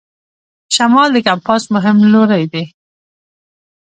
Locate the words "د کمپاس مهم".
1.13-1.97